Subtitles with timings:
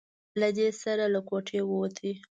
[0.39, 1.97] له دې سره له کوټې ووت.